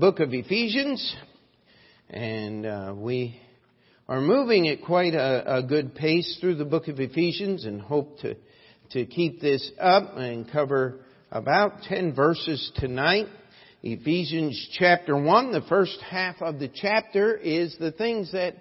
[0.00, 1.14] book of Ephesians,
[2.08, 3.38] and uh, we
[4.08, 8.18] are moving at quite a, a, good pace through the book of Ephesians and hope
[8.20, 8.34] to,
[8.92, 11.00] to keep this up and cover
[11.30, 13.26] about 10 verses tonight.
[13.82, 18.54] Ephesians chapter 1, the first half of the chapter is the things that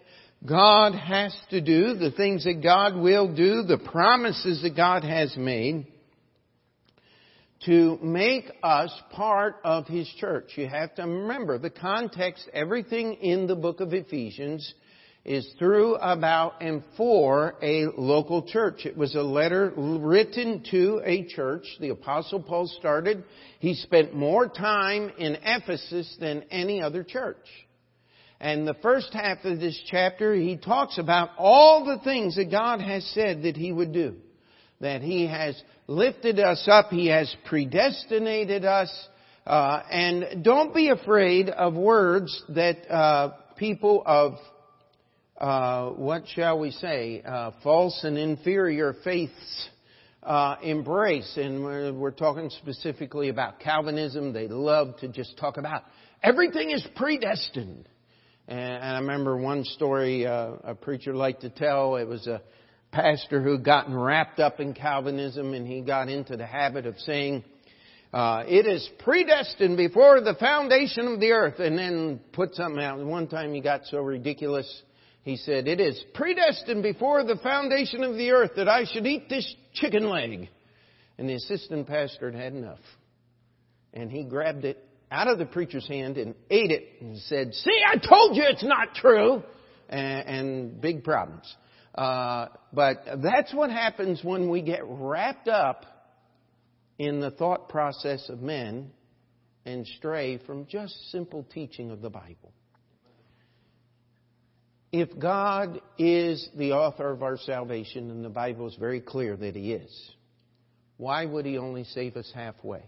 [0.45, 5.37] God has to do, the things that God will do, the promises that God has
[5.37, 5.87] made
[7.65, 10.51] to make us part of His church.
[10.55, 14.73] You have to remember the context, everything in the book of Ephesians
[15.25, 18.85] is through, about, and for a local church.
[18.85, 21.65] It was a letter written to a church.
[21.79, 23.23] The apostle Paul started.
[23.59, 27.45] He spent more time in Ephesus than any other church.
[28.39, 32.79] And the first half of this chapter, he talks about all the things that God
[32.79, 34.15] has said that he would do.
[34.81, 38.89] That he has lifted us up, he has predestinated us,
[39.45, 44.35] uh, and don't be afraid of words that uh, people of
[45.39, 49.69] uh, what shall we say, uh, false and inferior faiths
[50.23, 51.37] uh, embrace.
[51.37, 54.33] And we're, we're, talking specifically about Calvinism.
[54.33, 55.83] They love to just talk about
[56.21, 57.87] everything is predestined.
[58.47, 61.95] And, and I remember one story uh, a preacher liked to tell.
[61.95, 62.41] It was a
[62.91, 67.43] pastor who gotten wrapped up in Calvinism, and he got into the habit of saying,
[68.11, 72.99] uh, it is predestined before the foundation of the earth, and then put something out.
[72.99, 74.83] One time he got so ridiculous
[75.23, 79.29] he said, It is predestined before the foundation of the earth that I should eat
[79.29, 80.49] this chicken leg.
[81.17, 82.79] And the assistant pastor had had enough.
[83.93, 87.79] And he grabbed it out of the preacher's hand and ate it and said, See,
[87.85, 89.43] I told you it's not true.
[89.89, 91.53] And, and big problems.
[91.99, 95.85] Uh, but that's what happens when we get wrapped up
[96.97, 98.89] in the thought process of men
[99.65, 102.53] and stray from just simple teaching of the Bible.
[104.93, 109.57] If God is the author of our salvation, and the Bible is very clear that
[109.57, 110.11] He is,
[110.95, 112.85] why would He only save us halfway?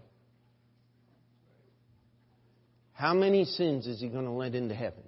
[2.94, 5.04] How many sins is He going to let into heaven?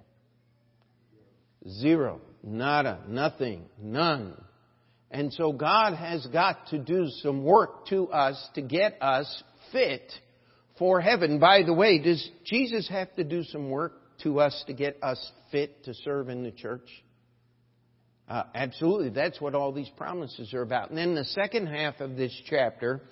[1.66, 2.20] Zero.
[2.44, 3.00] Nada.
[3.08, 3.64] Nothing.
[3.80, 4.34] None.
[5.10, 10.12] And so God has got to do some work to us to get us fit
[10.78, 11.38] for heaven.
[11.38, 15.30] By the way, does Jesus have to do some work to us to get us
[15.52, 16.88] fit to serve in the church?
[18.28, 19.10] Uh, absolutely.
[19.10, 20.88] That's what all these promises are about.
[20.88, 23.02] And then the second half of this chapter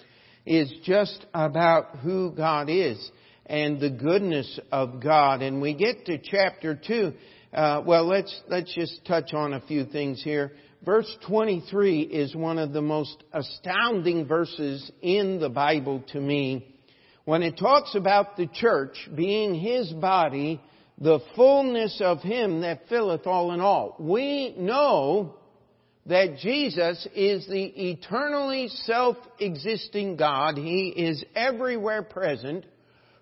[0.47, 3.10] is just about who God is
[3.47, 5.42] and the goodness of God.
[5.42, 7.12] And we get to chapter 2.
[7.53, 10.53] Uh, well, let's, let's just touch on a few things here.
[10.85, 16.75] Verse 23 is one of the most astounding verses in the Bible to me.
[17.25, 20.61] When it talks about the church being His body
[21.03, 23.97] the fullness of Him that filleth all in all.
[23.99, 25.37] We know
[26.07, 30.57] that Jesus is the eternally self-existing God.
[30.57, 32.67] He is everywhere present.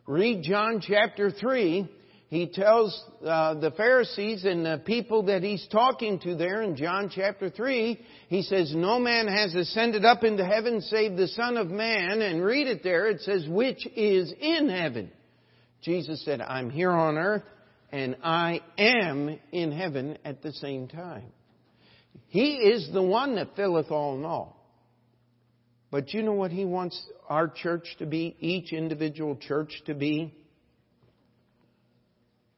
[0.07, 1.89] Read John chapter 3.
[2.31, 7.11] He tells uh, the Pharisees and the people that he's talking to there in John
[7.13, 11.67] chapter 3, he says, No man has ascended up into heaven save the Son of
[11.71, 12.23] Man.
[12.23, 15.11] And read it there, it says, which is in heaven.
[15.83, 17.43] Jesus said, I'm here on earth
[17.91, 21.33] and I am in heaven at the same time.
[22.29, 24.57] He is the one that filleth all in all.
[25.91, 30.33] But you know what He wants our church to be, each individual church to be?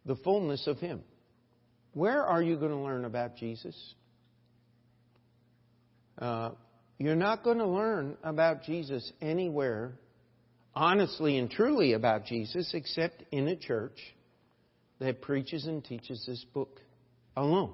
[0.07, 1.03] The fullness of Him.
[1.95, 3.77] Where are you going to learn about Jesus?
[6.19, 6.51] Uh,
[6.99, 9.93] you're not going to learn about Jesus anywhere,
[10.75, 13.99] honestly and truly about Jesus, except in a church
[15.01, 16.81] that preaches and teaches this book
[17.37, 17.73] alone.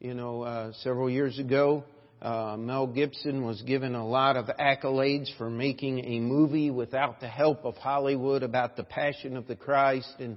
[0.00, 1.84] You know, uh, several years ago,
[2.20, 7.28] uh, Mel Gibson was given a lot of accolades for making a movie without the
[7.28, 10.36] help of Hollywood about the Passion of the Christ, and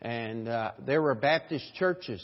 [0.00, 2.22] and uh, there were Baptist churches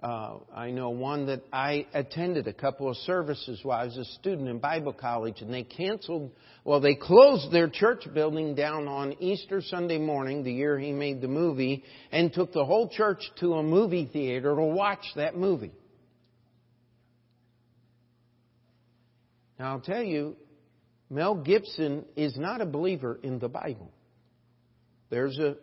[0.00, 4.04] uh, I know one that I attended a couple of services while I was a
[4.04, 6.30] student in Bible college, and they canceled,
[6.64, 11.20] well, they closed their church building down on Easter Sunday morning, the year he made
[11.20, 15.72] the movie, and took the whole church to a movie theater to watch that movie.
[19.58, 20.36] Now, I'll tell you,
[21.10, 23.90] Mel Gibson is not a believer in the Bible.
[25.10, 25.56] There's a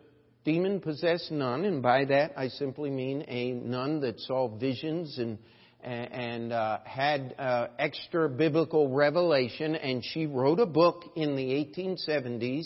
[0.44, 5.38] demon possessed nun, and by that I simply mean a nun that saw visions and
[5.86, 12.66] and uh, had uh, extra biblical revelation, and she wrote a book in the 1870s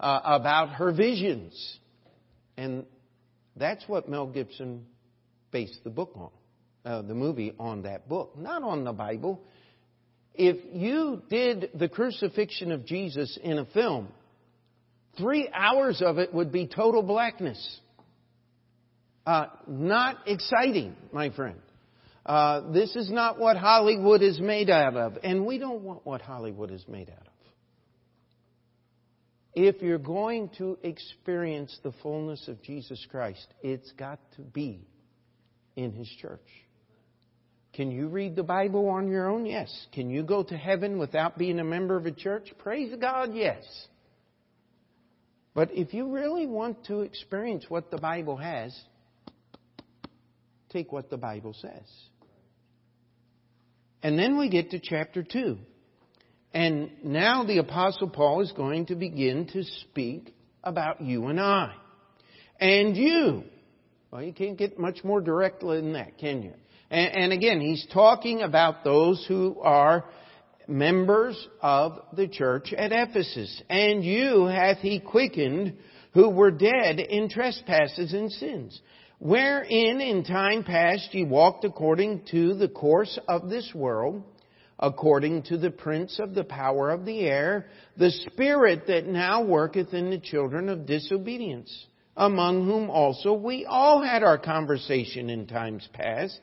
[0.00, 1.78] uh, about her visions.
[2.56, 2.86] And
[3.56, 4.86] that's what Mel Gibson
[5.50, 6.30] based the book on,
[6.90, 9.42] uh, the movie on that book, not on the Bible.
[10.38, 14.08] If you did the crucifixion of Jesus in a film,
[15.16, 17.80] three hours of it would be total blackness.
[19.26, 21.58] Uh, not exciting, my friend.
[22.24, 26.20] Uh, this is not what Hollywood is made out of, and we don't want what
[26.20, 27.32] Hollywood is made out of.
[29.54, 34.86] If you're going to experience the fullness of Jesus Christ, it's got to be
[35.76, 36.40] in His church.
[37.76, 39.44] Can you read the Bible on your own?
[39.44, 39.86] Yes.
[39.92, 42.50] Can you go to heaven without being a member of a church?
[42.58, 43.62] Praise God, yes.
[45.54, 48.74] But if you really want to experience what the Bible has,
[50.70, 51.84] take what the Bible says.
[54.02, 55.58] And then we get to chapter 2.
[56.54, 60.34] And now the Apostle Paul is going to begin to speak
[60.64, 61.74] about you and I.
[62.58, 63.44] And you.
[64.10, 66.54] Well, you can't get much more direct than that, can you?
[66.90, 70.04] And, and again, he's talking about those who are
[70.68, 73.62] members of the church at Ephesus.
[73.68, 75.74] And you hath he quickened
[76.12, 78.80] who were dead in trespasses and sins,
[79.18, 84.22] wherein in time past ye walked according to the course of this world,
[84.78, 87.66] according to the prince of the power of the air,
[87.98, 91.86] the spirit that now worketh in the children of disobedience,
[92.16, 96.40] among whom also we all had our conversation in times past,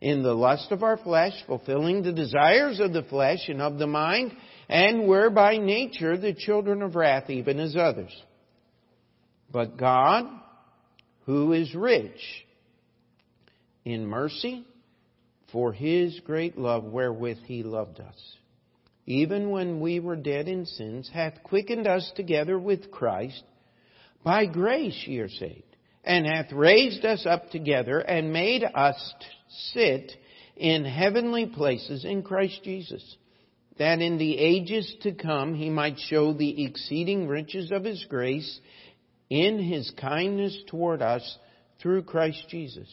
[0.00, 3.86] in the lust of our flesh, fulfilling the desires of the flesh and of the
[3.86, 4.32] mind,
[4.68, 8.14] and were by nature the children of wrath, even as others.
[9.50, 10.26] But God,
[11.24, 12.20] who is rich
[13.84, 14.66] in mercy,
[15.52, 18.36] for his great love wherewith he loved us,
[19.06, 23.42] even when we were dead in sins, hath quickened us together with Christ.
[24.24, 25.62] By grace ye are saved,
[26.06, 29.14] and hath raised us up together, and made us
[29.72, 30.12] sit
[30.56, 33.16] in heavenly places in Christ Jesus,
[33.78, 38.60] that in the ages to come he might show the exceeding riches of his grace
[39.28, 41.38] in his kindness toward us
[41.82, 42.88] through Christ Jesus.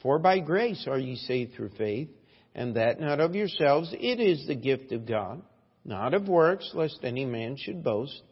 [0.00, 2.10] For by grace are ye saved through faith,
[2.54, 5.42] and that not of yourselves, it is the gift of God,
[5.84, 8.22] not of works, lest any man should boast.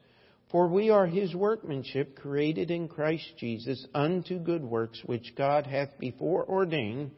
[0.54, 5.98] For we are his workmanship, created in Christ Jesus unto good works, which God hath
[5.98, 7.10] before ordained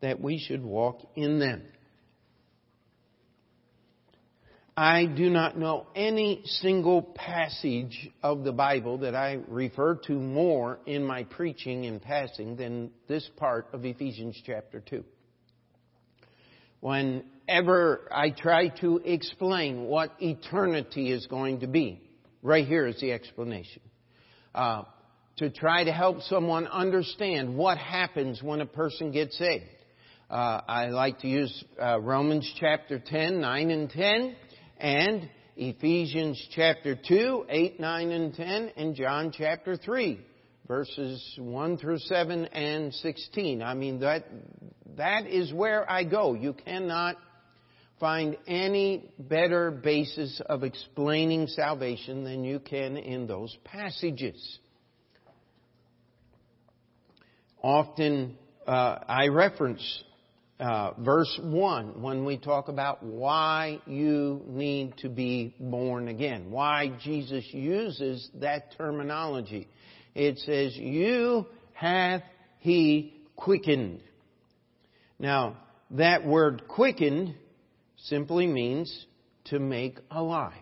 [0.00, 1.62] that we should walk in them.
[4.74, 10.78] I do not know any single passage of the Bible that I refer to more
[10.86, 15.04] in my preaching and passing than this part of Ephesians chapter 2.
[16.80, 22.00] Whenever I try to explain what eternity is going to be,
[22.44, 23.82] right here is the explanation.
[24.54, 24.82] Uh,
[25.38, 29.64] to try to help someone understand what happens when a person gets saved.
[30.30, 34.36] Uh, I like to use uh, Romans chapter 10, 9 and 10,
[34.78, 40.20] and Ephesians chapter 2, 8, 9 and 10, and John chapter 3,
[40.68, 43.62] verses 1 through 7 and 16.
[43.62, 44.24] I mean, that,
[44.96, 46.34] that is where I go.
[46.34, 47.16] You cannot
[48.00, 54.58] find any better basis of explaining salvation than you can in those passages.
[57.62, 58.36] Often
[58.66, 60.04] uh, I reference
[60.60, 66.92] uh, verse 1 when we talk about why you need to be born again, why
[67.02, 69.68] Jesus uses that terminology.
[70.14, 72.22] It says, You hath
[72.60, 74.00] he quickened.
[75.18, 75.58] Now,
[75.90, 77.34] that word quickened
[78.04, 79.06] simply means
[79.46, 80.52] to make alive.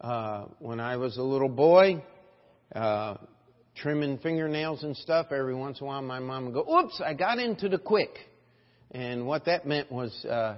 [0.00, 2.02] Uh, when I was a little boy,
[2.74, 3.16] uh,
[3.76, 7.14] trimming fingernails and stuff, every once in a while my mom would go, Oops, I
[7.14, 8.10] got into the quick.
[8.90, 10.56] And what that meant was uh,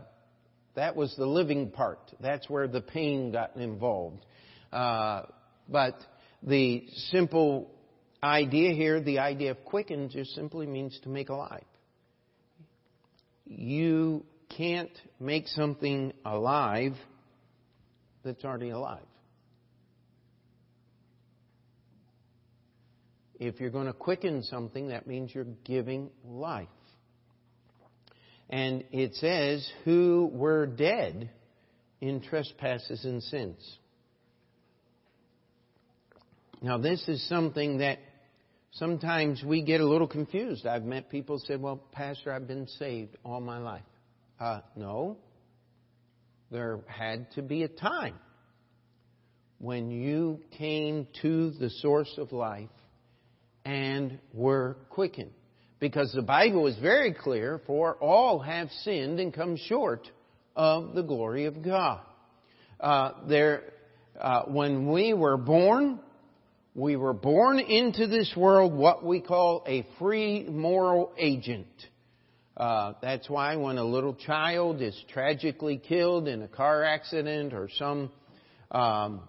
[0.75, 2.01] that was the living part.
[2.21, 4.25] That's where the pain got involved.
[4.73, 5.23] Uh,
[5.69, 5.95] but
[6.43, 7.71] the simple
[8.23, 11.65] idea here, the idea of quicken, just simply means to make alive.
[13.47, 14.25] You
[14.57, 14.91] can't
[15.21, 16.95] make something alive
[18.25, 19.01] that's already alive.
[23.39, 26.69] If you're going to quicken something, that means you're giving life.
[28.51, 31.31] And it says, who were dead
[32.01, 33.79] in trespasses and sins.
[36.61, 37.99] Now, this is something that
[38.73, 40.67] sometimes we get a little confused.
[40.67, 43.83] I've met people say, well, Pastor, I've been saved all my life.
[44.41, 45.17] Uh, no.
[46.51, 48.15] There had to be a time
[49.59, 52.69] when you came to the source of life
[53.65, 55.33] and were quickened.
[55.81, 60.09] Because the Bible is very clear, for all have sinned and come short
[60.57, 62.01] of the glory of God.
[62.81, 63.63] Uh, there,
[64.21, 66.01] uh, when we were born,
[66.75, 71.67] we were born into this world what we call a free moral agent.
[72.59, 77.69] Uh, that's why when a little child is tragically killed in a car accident or
[77.79, 78.11] some
[78.73, 79.21] um,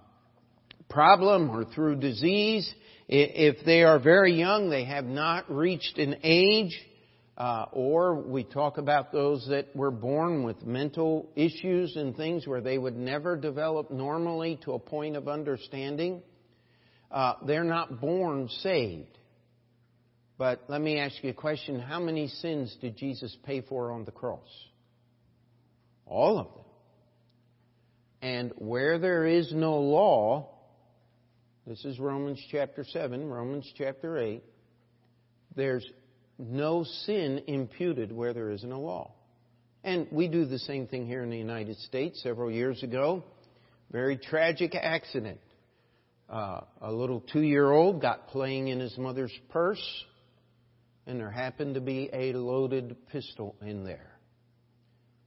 [0.90, 2.74] problem or through disease,
[3.08, 6.76] if they are very young, they have not reached an age,
[7.38, 12.62] uh, or we talk about those that were born with mental issues and things where
[12.62, 16.24] they would never develop normally to a point of understanding.
[17.12, 19.19] Uh, they're not born saved.
[20.40, 21.82] But let me ask you a question.
[21.82, 24.48] How many sins did Jesus pay for on the cross?
[26.06, 26.64] All of them.
[28.22, 30.50] And where there is no law,
[31.68, 34.42] this is Romans chapter 7, Romans chapter 8.
[35.58, 35.86] There's
[36.38, 39.12] no sin imputed where there isn't a law.
[39.84, 42.24] And we do the same thing here in the United States.
[42.24, 43.26] Several years ago,
[43.92, 45.42] very tragic accident.
[46.30, 49.84] Uh, a little two year old got playing in his mother's purse,
[51.10, 54.12] and there happened to be a loaded pistol in there.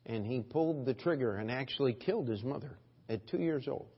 [0.06, 3.88] And he pulled the trigger and actually killed his mother at two years old.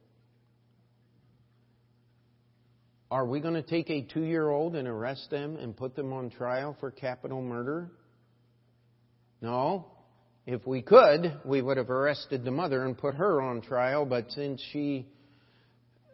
[3.10, 6.14] Are we going to take a two year old and arrest them and put them
[6.14, 7.90] on trial for capital murder?
[9.42, 9.86] No.
[10.46, 14.30] If we could, we would have arrested the mother and put her on trial, but
[14.30, 15.06] since she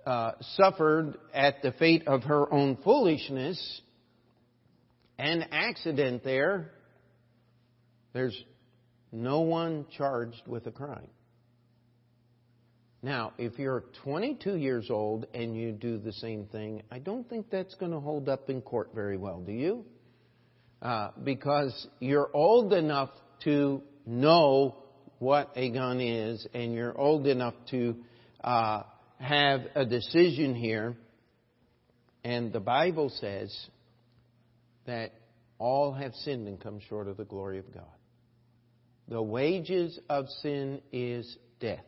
[0.05, 3.83] uh, suffered at the fate of her own foolishness
[5.21, 6.73] and accident there,
[8.15, 8.43] there's
[9.13, 11.09] no one charged with a crime.
[13.03, 17.51] Now, if you're 22 years old and you do the same thing, I don't think
[17.51, 19.85] that's going to hold up in court very well, do you?
[20.81, 23.11] Uh, because you're old enough
[23.45, 24.75] to know
[25.19, 27.95] what a gun is, and you're old enough to
[28.43, 28.85] uh,
[29.19, 30.97] have a decision here.
[32.25, 33.55] And the Bible says
[34.91, 35.13] that
[35.59, 37.85] all have sinned and come short of the glory of God.
[39.09, 41.85] The wages of sin is death.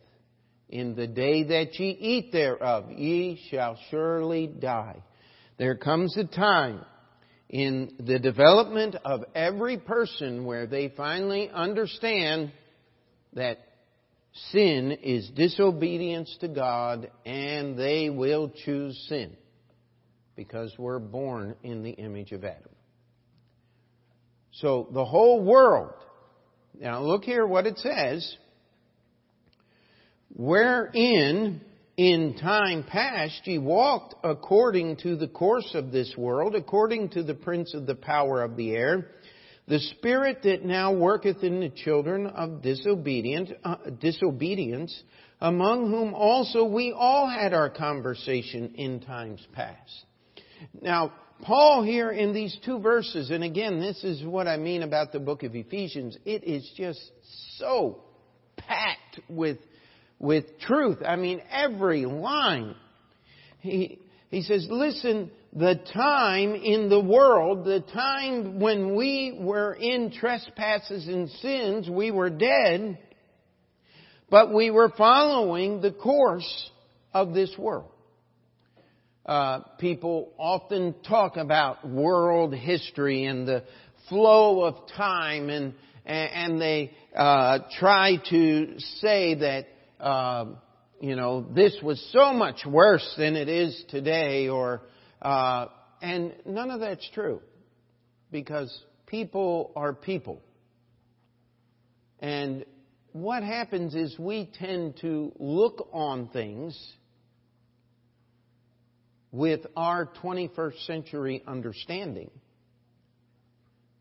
[0.69, 5.03] In the day that ye eat thereof, ye shall surely die.
[5.59, 6.85] There comes a time
[7.49, 12.53] in the development of every person where they finally understand
[13.35, 13.59] that
[14.51, 19.37] sin is disobedience to God and they will choose sin
[20.35, 22.72] because we're born in the image of Adam.
[24.53, 25.95] So the whole world,
[26.79, 28.37] now look here what it says
[30.35, 31.61] wherein
[31.97, 37.35] in time past ye walked according to the course of this world, according to the
[37.35, 39.09] prince of the power of the air,
[39.69, 45.03] the spirit that now worketh in the children of disobedience, uh, disobedience,
[45.41, 50.05] among whom also we all had our conversation in times past.
[50.81, 55.13] Now, Paul here in these two verses, and again, this is what I mean about
[55.13, 57.01] the book of Ephesians, it is just
[57.59, 58.01] so
[58.57, 59.59] packed with
[60.23, 60.99] with truth.
[61.07, 62.77] I mean, every line.
[63.59, 63.99] He,
[64.31, 71.07] he says, listen, the time in the world, the time when we were in trespasses
[71.09, 72.99] and sins, we were dead,
[74.31, 76.71] but we were following the course
[77.13, 77.92] of this world.
[79.25, 83.63] Uh, people often talk about world history and the
[84.09, 85.75] flow of time and
[86.05, 89.67] and they uh, try to say that
[90.05, 90.59] um,
[91.03, 94.83] you know, this was so much worse than it is today, or,
[95.21, 95.67] uh,
[96.01, 97.41] and none of that's true.
[98.31, 98.73] Because
[99.07, 100.41] people are people.
[102.21, 102.65] And
[103.11, 106.81] what happens is we tend to look on things
[109.33, 112.31] with our 21st century understanding.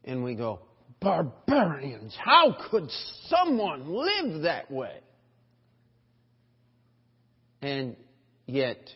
[0.04, 0.60] And we go,
[1.00, 2.90] barbarians, how could
[3.28, 5.00] someone live that way?
[7.62, 7.96] And
[8.46, 8.90] yet,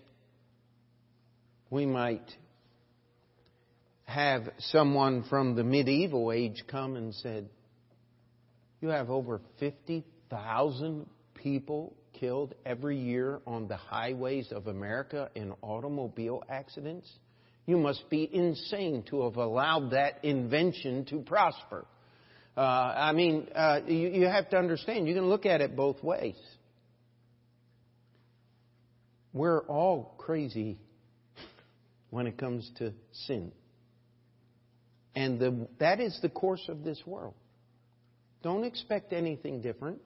[1.69, 2.29] we might
[4.05, 7.47] have someone from the medieval age come and said,
[8.81, 11.05] You have over 50,000
[11.45, 17.07] people killed every year on the highways of America in automobile accidents?
[17.67, 21.85] You must be insane to have allowed that invention to prosper.
[22.57, 26.03] Uh, I mean, uh, you, you have to understand, you can look at it both
[26.03, 26.35] ways.
[29.31, 30.79] We're all crazy
[32.09, 32.91] when it comes to
[33.27, 33.51] sin.
[35.15, 37.35] And the, that is the course of this world.
[38.41, 40.01] Don't expect anything different.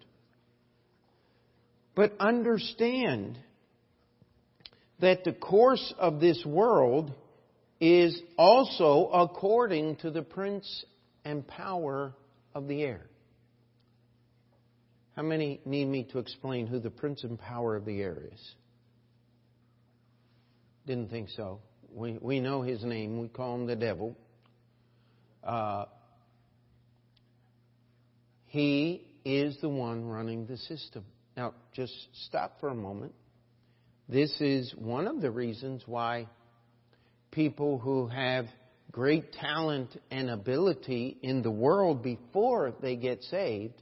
[2.00, 3.38] But understand
[5.01, 7.12] that the course of this world
[7.82, 10.86] is also according to the prince
[11.25, 12.13] and power
[12.56, 13.01] of the air.
[15.18, 18.56] How many need me to explain who the prince and power of the air is?
[20.88, 21.60] Didn't think so.
[21.91, 23.20] We, we know his name.
[23.20, 24.15] We call him the devil.
[25.44, 25.84] Uh,
[28.46, 31.03] he is the one running the system.
[31.39, 31.93] Now, just
[32.27, 33.13] stop for a moment.
[34.10, 36.27] This is one of the reasons why
[37.31, 38.48] people who have
[38.91, 43.81] great talent and ability in the world before they get saved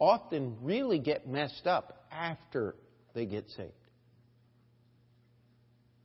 [0.00, 2.74] often really get messed up after
[3.14, 3.70] they get saved.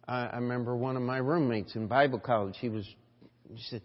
[0.08, 2.56] I, remember one of my roommates in Bible college.
[2.62, 2.88] He was,
[3.52, 3.82] he said,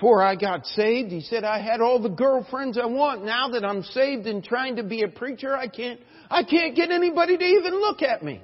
[0.00, 3.22] before I got saved, he said, I had all the girlfriends I want.
[3.22, 6.90] Now that I'm saved and trying to be a preacher, I can't, I can't get
[6.90, 8.40] anybody to even look at me.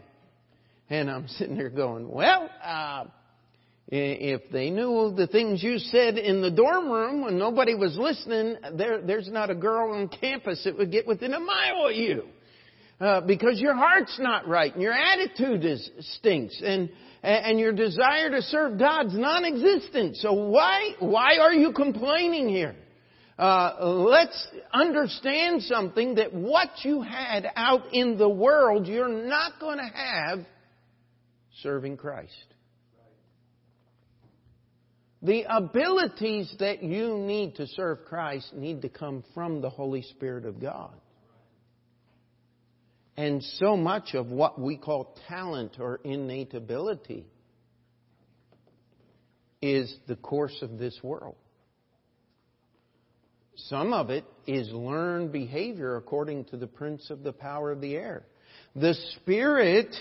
[0.90, 3.04] And I'm sitting there going, well, uh,
[3.88, 8.56] if they knew the things you said in the dorm room when nobody was listening,
[8.74, 12.24] there, there's not a girl on campus that would get within a mile of you.
[13.00, 16.90] Uh, because your heart's not right and your attitude is stinks and
[17.26, 20.16] and your desire to serve God's non-existent.
[20.16, 22.76] So why why are you complaining here?
[23.38, 29.76] Uh, let's understand something that what you had out in the world, you're not going
[29.76, 30.46] to have
[31.62, 32.32] serving Christ.
[35.20, 40.46] The abilities that you need to serve Christ need to come from the Holy Spirit
[40.46, 40.94] of God.
[43.16, 47.26] And so much of what we call talent or innate ability
[49.62, 51.36] is the course of this world.
[53.56, 57.94] Some of it is learned behavior according to the prince of the power of the
[57.94, 58.24] air.
[58.74, 59.94] The Spirit,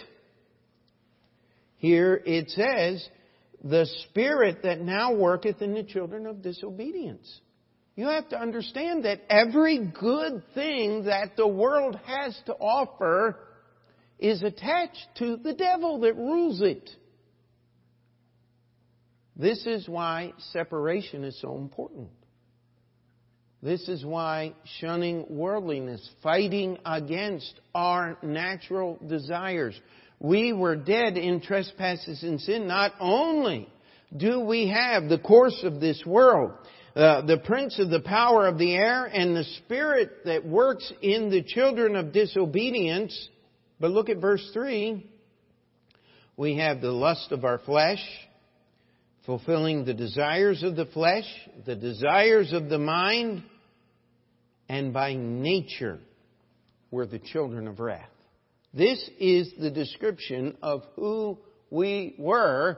[1.77, 3.07] here it says,
[3.63, 7.39] the Spirit that now worketh in the children of disobedience.
[7.95, 13.39] You have to understand that every good thing that the world has to offer
[14.19, 16.89] is attached to the devil that rules it.
[19.37, 22.09] This is why separation is so important.
[23.61, 29.79] This is why shunning worldliness, fighting against our natural desires.
[30.19, 32.67] We were dead in trespasses and sin.
[32.67, 33.67] Not only
[34.15, 36.51] do we have the course of this world,
[36.95, 41.29] uh, the prince of the power of the air and the spirit that works in
[41.29, 43.29] the children of disobedience.
[43.81, 45.05] But look at verse 3.
[46.37, 47.99] We have the lust of our flesh,
[49.25, 51.25] fulfilling the desires of the flesh,
[51.65, 53.43] the desires of the mind,
[54.69, 55.99] and by nature
[56.91, 58.09] we're the children of wrath.
[58.73, 61.37] This is the description of who
[61.69, 62.77] we were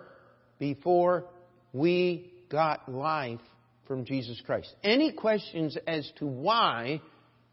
[0.59, 1.25] before
[1.71, 3.39] we got life
[3.87, 4.73] from Jesus Christ.
[4.83, 7.01] Any questions as to why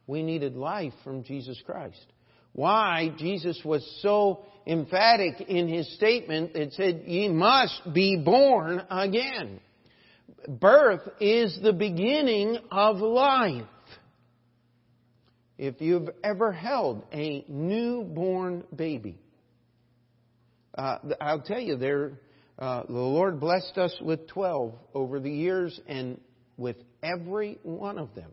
[0.07, 2.05] we needed life from Jesus Christ?
[2.53, 9.61] Why Jesus was so emphatic in his statement that said, ye must be born again.
[10.49, 13.65] Birth is the beginning of life.
[15.57, 19.19] If you've ever held a newborn baby,
[20.77, 22.13] uh, I'll tell you, there,
[22.59, 26.21] uh, the Lord blessed us with 12 over the years, and
[26.57, 28.33] with every one of them,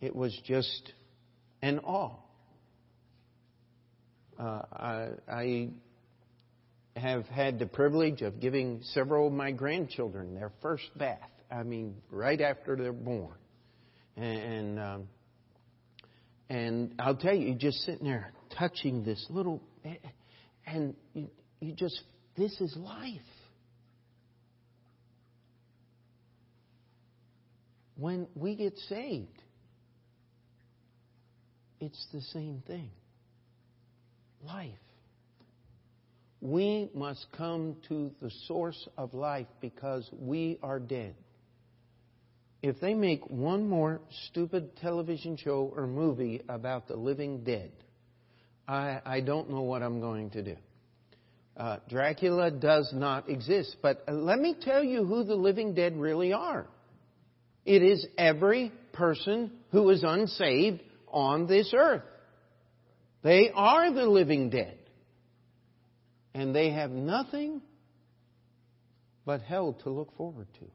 [0.00, 0.92] it was just
[1.62, 2.16] an awe.
[4.38, 5.68] Uh, I, I
[6.96, 11.18] have had the privilege of giving several of my grandchildren their first bath.
[11.50, 13.36] I mean, right after they're born,
[14.16, 15.08] and um,
[16.48, 19.62] and I'll tell you, just sitting there touching this little,
[20.66, 20.94] and
[21.60, 22.00] you just
[22.36, 23.20] this is life.
[27.96, 29.42] When we get saved,
[31.80, 32.90] it's the same thing
[34.44, 34.70] life.
[36.40, 41.14] We must come to the source of life because we are dead.
[42.62, 47.72] If they make one more stupid television show or movie about the living dead,
[48.68, 50.56] I, I don't know what I'm going to do.
[51.56, 56.32] Uh, Dracula does not exist, but let me tell you who the living dead really
[56.32, 56.66] are.
[57.64, 62.02] It is every person who is unsaved on this earth.
[63.22, 64.78] They are the living dead.
[66.34, 67.62] And they have nothing
[69.24, 70.66] but hell to look forward to.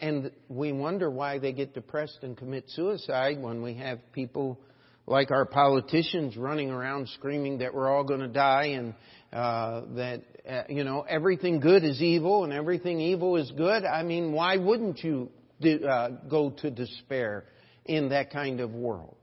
[0.00, 4.60] And we wonder why they get depressed and commit suicide when we have people
[5.08, 8.94] like our politicians running around screaming that we're all going to die and
[9.32, 13.84] uh, that uh, you know everything good is evil and everything evil is good.
[13.84, 17.44] I mean, why wouldn't you do, uh, go to despair
[17.84, 19.16] in that kind of world?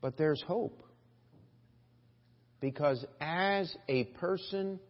[0.00, 0.82] But there's hope
[2.60, 4.80] because as a person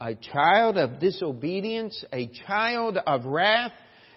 [0.00, 3.72] a child of disobedience, a child of wrath,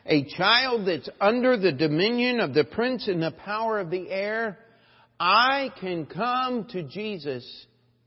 [0.06, 4.58] a child that's under the dominion of the prince and the power of the air,
[5.20, 7.46] I can come to Jesus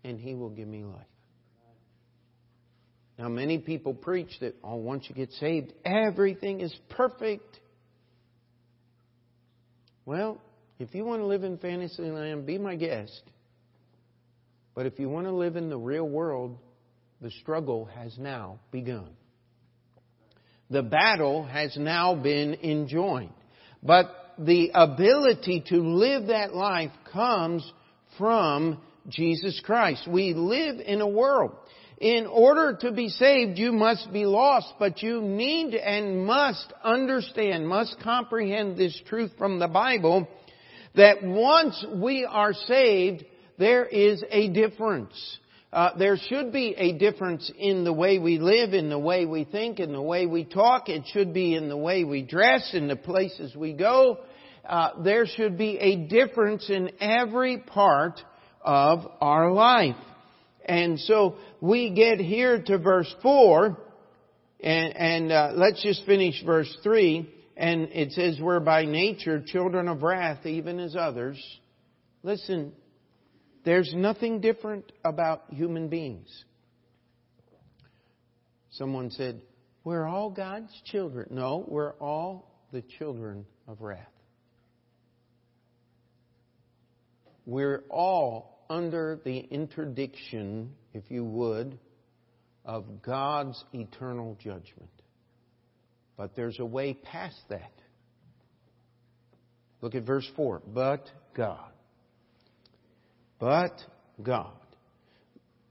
[0.02, 1.07] and he will give me life.
[3.18, 7.61] Now, many people preach that, oh, once you get saved, everything is perfect.
[10.04, 10.40] Well,
[10.80, 13.22] if you want to live in fantasy land, be my guest.
[14.74, 16.59] But if you want to live in the real world,
[17.20, 19.11] the struggle has now begun.
[20.74, 23.30] The battle has now been enjoined.
[23.80, 24.06] But
[24.40, 27.72] the ability to live that life comes
[28.18, 30.08] from Jesus Christ.
[30.08, 31.52] We live in a world.
[31.98, 37.68] In order to be saved, you must be lost, but you need and must understand,
[37.68, 40.26] must comprehend this truth from the Bible
[40.96, 43.24] that once we are saved,
[43.58, 45.38] there is a difference.
[45.74, 49.42] Uh, there should be a difference in the way we live, in the way we
[49.42, 50.88] think, in the way we talk.
[50.88, 54.18] It should be in the way we dress, in the places we go.
[54.64, 58.20] Uh, there should be a difference in every part
[58.60, 59.96] of our life.
[60.64, 63.76] And so we get here to verse 4,
[64.60, 67.28] and, and uh, let's just finish verse 3.
[67.56, 71.44] And it says, We're by nature children of wrath, even as others.
[72.22, 72.72] Listen,
[73.64, 76.29] there's nothing different about human beings.
[78.72, 79.40] Someone said,
[79.85, 81.29] We're all God's children.
[81.31, 84.07] No, we're all the children of wrath.
[87.46, 91.79] We're all under the interdiction, if you would,
[92.64, 94.90] of God's eternal judgment.
[96.16, 97.72] But there's a way past that.
[99.81, 100.62] Look at verse 4.
[100.66, 101.73] But God
[103.38, 103.72] but
[104.22, 104.52] God.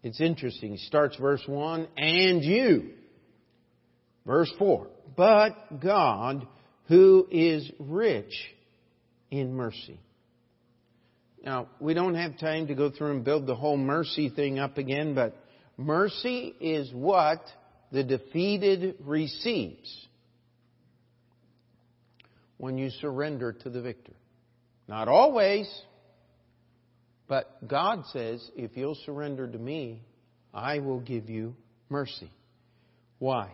[0.04, 0.72] It's interesting.
[0.72, 2.92] He starts verse 1, and you.
[4.26, 6.48] Verse 4, but God
[6.88, 8.34] who is rich
[9.32, 10.00] in mercy.
[11.44, 14.78] Now, we don't have time to go through and build the whole mercy thing up
[14.78, 15.36] again, but
[15.78, 17.42] mercy is what
[17.92, 20.08] the defeated receives
[22.58, 24.14] when you surrender to the victor.
[24.88, 25.70] Not always,
[27.28, 30.02] but God says, if you'll surrender to me,
[30.54, 31.56] I will give you
[31.90, 32.30] mercy.
[33.20, 33.52] Why?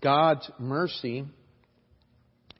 [0.00, 1.24] God's mercy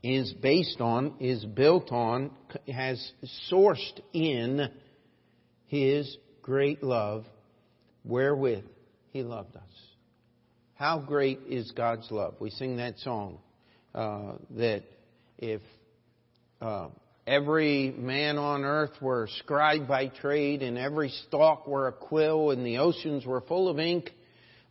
[0.03, 2.31] is based on, is built on,
[2.73, 3.13] has
[3.51, 4.69] sourced in
[5.67, 7.25] His great love
[8.05, 8.65] wherewith
[9.11, 9.63] He loved us.
[10.75, 12.35] How great is God's love?
[12.39, 13.39] We sing that song
[13.95, 14.85] uh, that
[15.37, 15.61] if
[16.61, 16.89] uh,
[17.29, 22.51] every man on earth were a scribe by trade, and every stalk were a quill,
[22.51, 24.11] and the oceans were full of ink,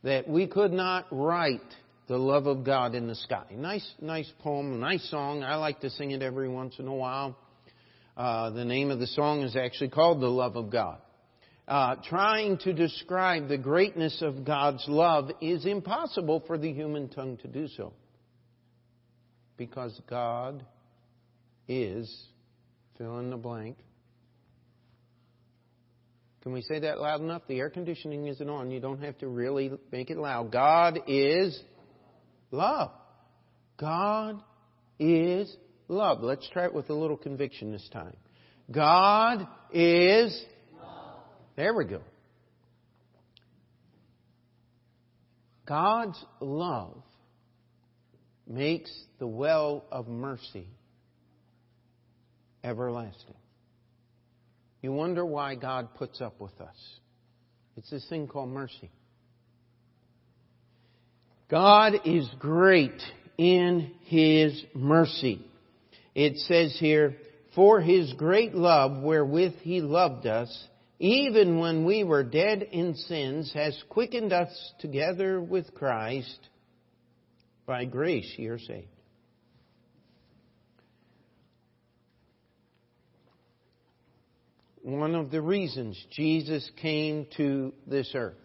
[0.03, 1.61] that we could not write
[2.07, 3.45] the love of God in the sky.
[3.51, 5.43] Nice, nice poem, nice song.
[5.43, 7.37] I like to sing it every once in a while.
[8.15, 10.99] Uh, the name of the song is actually called The Love of God.
[11.67, 17.37] Uh, trying to describe the greatness of God's love is impossible for the human tongue
[17.37, 17.93] to do so.
[19.57, 20.65] Because God
[21.67, 22.09] is
[22.97, 23.77] Fill in the blank.
[26.41, 27.41] Can we say that loud enough?
[27.47, 28.71] The air conditioning isn't on.
[28.71, 30.51] You don't have to really make it loud.
[30.51, 31.61] God is
[32.51, 32.91] love.
[33.77, 34.41] God
[34.97, 35.53] is
[35.87, 36.21] love.
[36.21, 38.15] Let's try it with a little conviction this time.
[38.71, 40.45] God is
[40.81, 41.19] love.
[41.55, 42.01] There we go.
[45.65, 47.03] God's love
[48.47, 50.67] makes the well of mercy
[52.67, 53.35] everlasting.
[54.81, 56.75] You wonder why God puts up with us.
[57.77, 58.91] It's this thing called mercy.
[61.49, 63.01] God is great
[63.37, 65.45] in His mercy.
[66.13, 67.15] It says here,
[67.55, 70.67] For His great love wherewith He loved us,
[70.99, 74.49] even when we were dead in sins, has quickened us
[74.79, 76.39] together with Christ.
[77.65, 78.96] By grace ye are saved.
[84.87, 88.37] One of the reasons Jesus came to this earth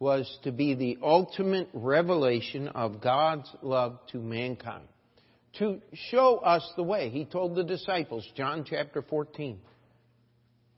[0.00, 4.88] was to be the ultimate revelation of God's love to mankind.
[5.58, 7.08] To show us the way.
[7.08, 9.60] He told the disciples, John chapter 14,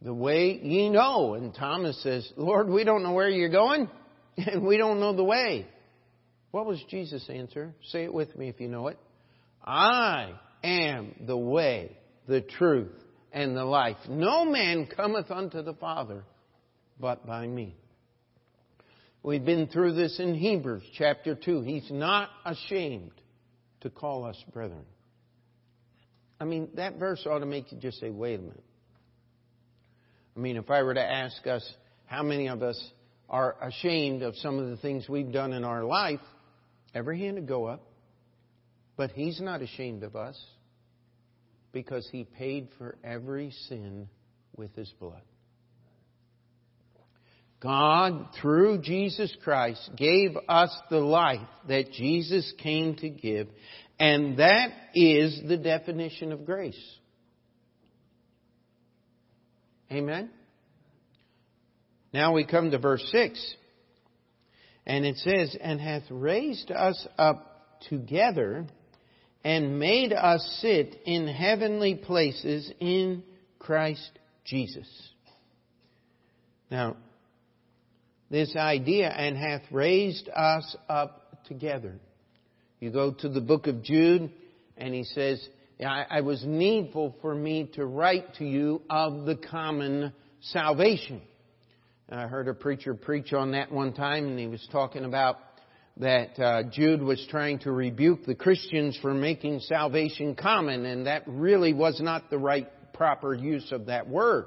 [0.03, 1.33] the way ye know.
[1.33, 3.89] And Thomas says, Lord, we don't know where you're going,
[4.37, 5.67] and we don't know the way.
[6.51, 7.73] What was Jesus' answer?
[7.85, 8.99] Say it with me if you know it.
[9.65, 11.97] I am the way,
[12.29, 12.93] the truth,
[13.35, 13.97] and the life.
[14.09, 16.25] No man cometh unto the Father
[16.99, 17.77] but by me.
[19.25, 21.63] We've been through this in Hebrews chapter 2.
[21.63, 23.11] He's not ashamed
[23.81, 24.85] to call us brethren.
[26.41, 28.65] I mean, that verse ought to make you just say, wait a minute.
[30.37, 31.69] I mean, if I were to ask us
[32.07, 32.81] how many of us
[33.29, 36.21] are ashamed of some of the things we've done in our life,
[36.95, 37.83] every hand would go up.
[38.97, 40.41] But He's not ashamed of us
[41.75, 44.09] because He paid for every sin
[44.57, 45.21] with His blood.
[47.61, 53.49] God, through Jesus Christ, gave us the life that Jesus came to give,
[53.99, 56.81] and that is the definition of grace.
[59.91, 60.31] Amen?
[62.13, 63.55] Now we come to verse 6,
[64.87, 68.67] and it says, And hath raised us up together
[69.45, 73.23] and made us sit in heavenly places in
[73.59, 74.11] Christ
[74.45, 74.89] Jesus.
[76.71, 76.97] Now,
[78.31, 81.95] this idea, and hath raised us up together.
[82.81, 84.31] You go to the book of Jude,
[84.77, 85.47] and he says,
[85.85, 91.21] I, was needful for me to write to you of the common salvation.
[92.09, 95.39] I heard a preacher preach on that one time, and he was talking about
[95.99, 101.23] that uh, Jude was trying to rebuke the Christians for making salvation common, and that
[101.27, 104.47] really was not the right, proper use of that word.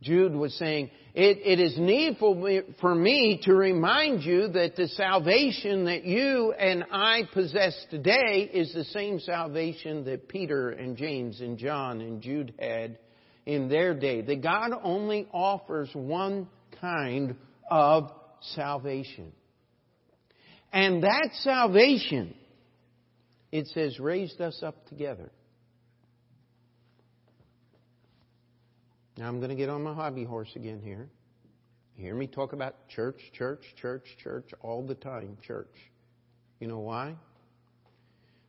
[0.00, 5.86] Jude was saying, it, it is needful for me to remind you that the salvation
[5.86, 11.56] that you and I possess today is the same salvation that Peter and James and
[11.56, 12.98] John and Jude had
[13.46, 14.20] in their day.
[14.20, 16.48] That God only offers one
[16.78, 17.36] kind
[17.70, 18.10] of
[18.54, 19.32] salvation.
[20.72, 22.34] And that salvation,
[23.50, 25.30] it says, raised us up together.
[29.16, 31.08] Now I'm going to get on my hobby horse again here.
[31.96, 35.72] You hear me talk about church, church, church, church all the time, church.
[36.60, 37.14] You know why?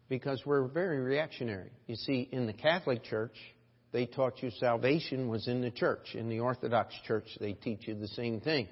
[0.10, 1.72] Because we're very reactionary.
[1.88, 3.36] You see, in the Catholic Church,
[3.94, 6.14] they taught you salvation was in the church.
[6.14, 8.68] In the Orthodox Church, they teach you the same thing.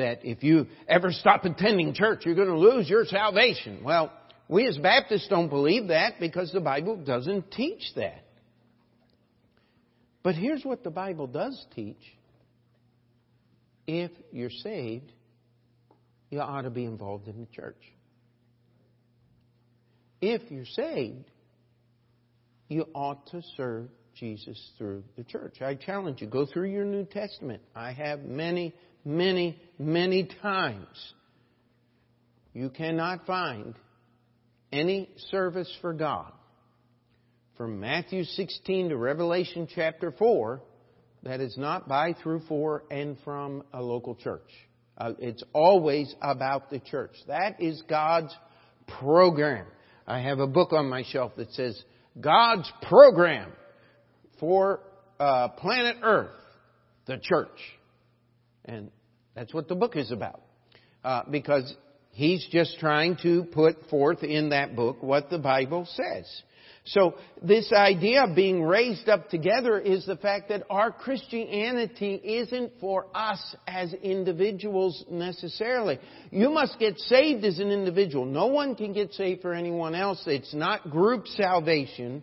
[0.00, 3.84] That if you ever stop attending church, you're going to lose your salvation.
[3.84, 4.10] Well,
[4.48, 8.24] we as Baptists don't believe that because the Bible doesn't teach that.
[10.22, 12.00] But here's what the Bible does teach.
[13.86, 15.12] If you're saved,
[16.30, 17.82] you ought to be involved in the church.
[20.22, 21.30] If you're saved,
[22.68, 25.60] you ought to serve Jesus through the church.
[25.60, 27.62] I challenge you, go through your New Testament.
[27.74, 31.14] I have many, many, many times.
[32.52, 33.74] You cannot find
[34.72, 36.32] any service for God
[37.56, 40.62] from Matthew 16 to Revelation chapter 4
[41.22, 44.48] that is not by, through, for, and from a local church.
[44.96, 47.12] Uh, it's always about the church.
[47.26, 48.34] That is God's
[48.98, 49.66] program.
[50.06, 51.80] I have a book on my shelf that says
[52.18, 53.52] God's program
[54.38, 54.80] for
[55.18, 56.30] uh, planet Earth,
[57.06, 57.48] the church.
[58.64, 58.90] And
[59.34, 60.42] that's what the book is about.
[61.02, 61.74] Uh, because
[62.12, 66.42] he's just trying to put forth in that book what the Bible says.
[66.84, 72.72] So this idea of being raised up together is the fact that our Christianity isn't
[72.80, 75.98] for us as individuals necessarily.
[76.30, 78.24] You must get saved as an individual.
[78.24, 80.22] No one can get saved for anyone else.
[80.26, 82.22] It's not group salvation,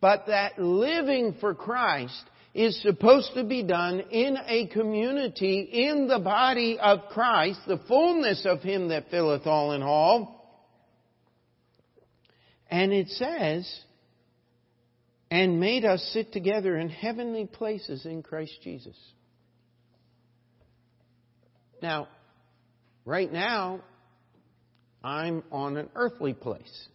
[0.00, 2.22] but that living for Christ
[2.56, 8.46] is supposed to be done in a community in the body of Christ, the fullness
[8.46, 10.64] of Him that filleth all in all.
[12.70, 13.70] And it says,
[15.30, 18.96] and made us sit together in heavenly places in Christ Jesus.
[21.82, 22.08] Now,
[23.04, 23.82] right now,
[25.04, 26.88] I'm on an earthly place.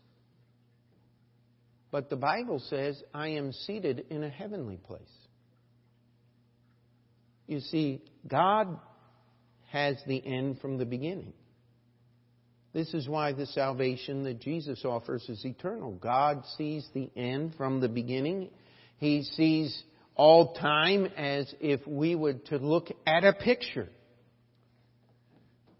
[1.91, 5.01] But the Bible says I am seated in a heavenly place.
[7.51, 8.79] You see, God
[9.71, 11.33] has the end from the beginning.
[12.71, 15.91] This is why the salvation that Jesus offers is eternal.
[15.91, 18.51] God sees the end from the beginning.
[18.99, 19.83] He sees
[20.15, 23.89] all time as if we were to look at a picture.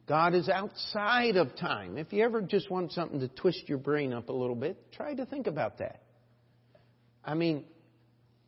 [0.10, 1.98] God is outside of time.
[1.98, 5.14] If you ever just want something to twist your brain up a little bit, try
[5.14, 6.02] to think about that.
[7.24, 7.64] I mean,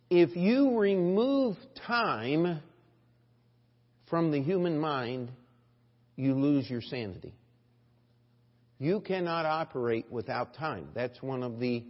[0.09, 1.55] if you remove
[1.88, 2.62] time
[4.13, 5.32] from the human mind,
[6.15, 7.34] you lose your sanity.
[8.78, 10.89] You cannot operate without time.
[10.93, 11.84] That's one of the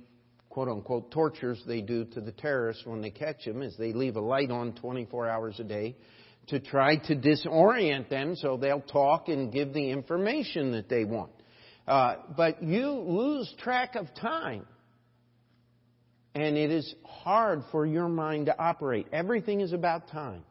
[0.48, 4.16] quote unquote tortures they do to the terrorists when they catch them is they leave
[4.16, 5.98] a light on 24 hours a day
[6.48, 11.34] to try to disorient them so they'll talk and give the information that they want.
[11.86, 14.66] Uh, but you lose track of time.
[16.36, 19.08] And it is hard for your mind to operate.
[19.12, 20.46] Everything is about time.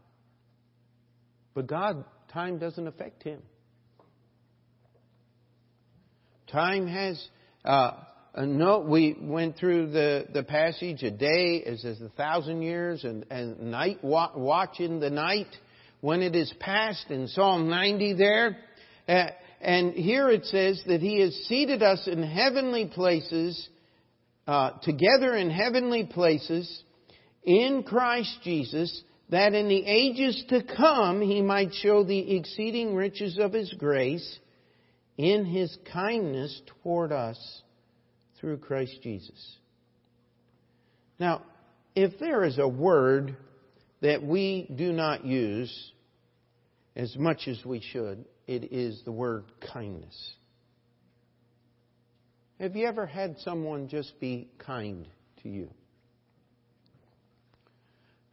[1.54, 3.40] But God, time doesn't affect Him.
[6.50, 7.22] Time has
[7.64, 7.92] uh,
[8.34, 8.86] a note.
[8.86, 11.02] We went through the, the passage.
[11.02, 15.48] A day is as a thousand years, and, and night watch in the night
[16.00, 17.10] when it is past.
[17.10, 18.56] In Psalm 90, there.
[19.08, 19.26] Uh,
[19.60, 23.68] and here it says that He has seated us in heavenly places,
[24.46, 26.82] uh, together in heavenly places,
[27.44, 33.38] in Christ Jesus, that in the ages to come He might show the exceeding riches
[33.38, 34.38] of His grace
[35.16, 37.62] in his kindness toward us
[38.38, 39.56] through Christ Jesus.
[41.18, 41.42] Now,
[41.94, 43.36] if there is a word
[44.00, 45.92] that we do not use
[46.96, 50.16] as much as we should, it is the word kindness.
[52.58, 55.06] Have you ever had someone just be kind
[55.42, 55.70] to you?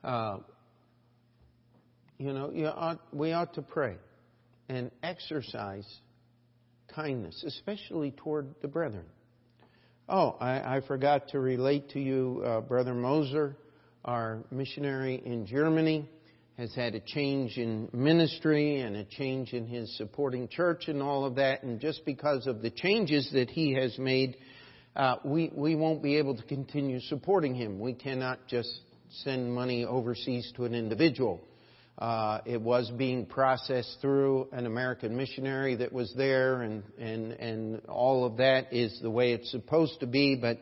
[0.03, 0.37] Uh,
[2.19, 3.95] you know, you ought, we ought to pray
[4.67, 5.87] and exercise
[6.93, 9.05] kindness, especially toward the brethren.
[10.07, 13.55] Oh, I, I forgot to relate to you, uh, Brother Moser,
[14.03, 16.09] our missionary in Germany,
[16.57, 21.23] has had a change in ministry and a change in his supporting church and all
[21.23, 21.63] of that.
[21.63, 24.35] And just because of the changes that he has made,
[24.93, 27.79] uh, we, we won't be able to continue supporting him.
[27.79, 28.69] We cannot just
[29.23, 31.39] send money overseas to an individual.
[31.99, 37.81] Uh, it was being processed through an American missionary that was there, and and and
[37.89, 40.37] all of that is the way it's supposed to be.
[40.37, 40.59] But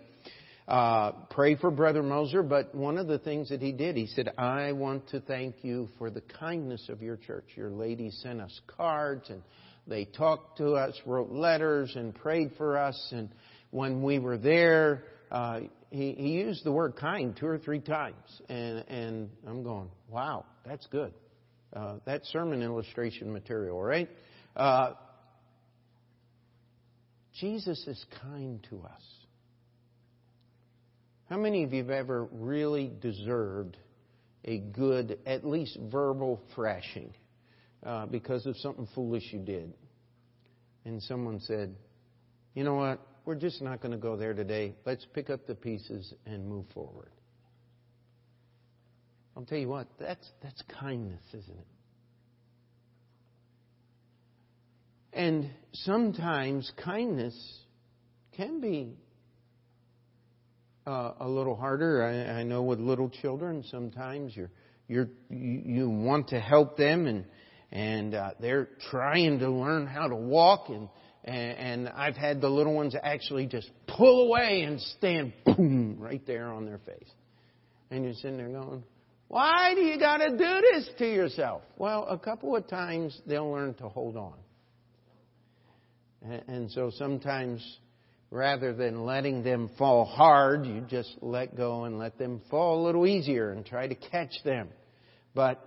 [0.67, 2.41] uh, pray for Brother Moser.
[2.41, 5.89] But one of the things that he did, he said, "I want to thank you
[6.00, 7.45] for the kindness of your church.
[7.56, 9.43] Your ladies sent us cards, and
[9.86, 13.10] they talked to us, wrote letters, and prayed for us.
[13.12, 13.30] And
[13.69, 18.41] when we were there." Uh, he, he used the word kind two or three times,
[18.50, 21.13] and and I'm going, wow, that's good.
[21.73, 24.10] Uh, that sermon illustration material, right?
[24.56, 24.93] Uh,
[27.39, 29.01] Jesus is kind to us.
[31.30, 33.77] How many of you have ever really deserved
[34.45, 37.13] a good, at least verbal thrashing
[37.86, 39.73] uh, because of something foolish you did?
[40.86, 41.75] And someone said,
[42.56, 43.01] you know what?
[43.25, 44.73] We're just not going to go there today.
[44.86, 47.10] Let's pick up the pieces and move forward.
[49.38, 51.67] I'll tell you what, that's, that's kindness, isn't it?
[55.13, 57.36] And sometimes kindness
[58.36, 58.97] can be
[60.88, 62.04] uh, a little harder.
[62.04, 64.50] I, I know with little children, sometimes you're,
[64.88, 67.23] you're, you, want to help them and,
[67.71, 70.89] and uh, they're trying to learn how to walk and,
[71.26, 76.52] and I've had the little ones actually just pull away and stand boom right there
[76.52, 77.12] on their face.
[77.91, 78.84] And you're sitting there going,
[79.28, 81.62] why do you got to do this to yourself?
[81.78, 84.36] Well, a couple of times they'll learn to hold on.
[86.48, 87.62] And so sometimes
[88.32, 92.86] rather than letting them fall hard, you just let go and let them fall a
[92.86, 94.70] little easier and try to catch them.
[95.34, 95.63] But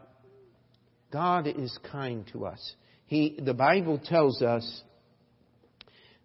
[1.13, 2.75] God is kind to us.
[3.07, 4.83] He, the Bible tells us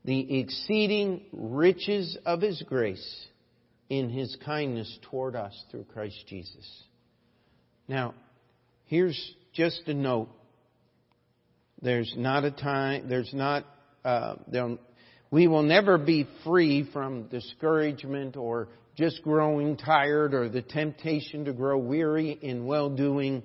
[0.03, 3.27] the exceeding riches of His grace
[3.89, 6.83] in His kindness toward us through Christ Jesus.
[7.87, 8.13] Now,
[8.85, 9.19] here's
[9.53, 10.29] just a note.
[11.81, 13.65] There's not a time, there's not,
[14.03, 14.35] uh,
[15.29, 21.53] we will never be free from discouragement or just growing tired or the temptation to
[21.53, 23.43] grow weary in well doing.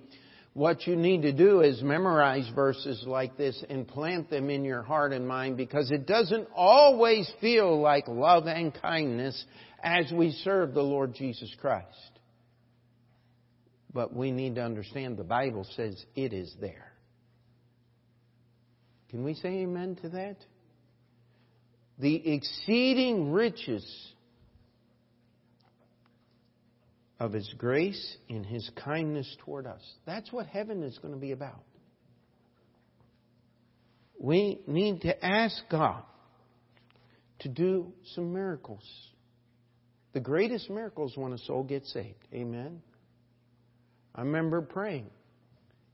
[0.53, 4.83] What you need to do is memorize verses like this and plant them in your
[4.83, 9.45] heart and mind because it doesn't always feel like love and kindness
[9.83, 11.87] as we serve the Lord Jesus Christ.
[13.93, 16.93] But we need to understand the Bible says it is there.
[19.09, 20.37] Can we say amen to that?
[21.99, 23.85] The exceeding riches
[27.19, 29.83] of His grace and His kindness toward us.
[30.07, 31.63] That's what heaven is going to be about.
[34.19, 36.03] We need to ask God
[37.41, 38.85] to do some miracles.
[40.13, 42.29] The greatest miracle is when a soul gets saved.
[42.33, 42.83] Amen.
[44.15, 45.11] I remember praying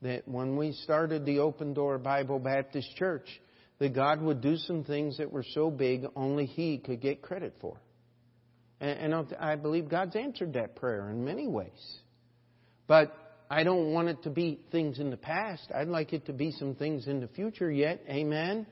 [0.01, 3.27] that when we started the Open Door Bible Baptist Church,
[3.79, 7.55] that God would do some things that were so big only He could get credit
[7.61, 7.77] for.
[8.79, 11.99] And, and I believe God's answered that prayer in many ways.
[12.87, 13.15] But
[13.49, 15.69] I don't want it to be things in the past.
[15.73, 18.01] I'd like it to be some things in the future yet.
[18.09, 18.65] Amen.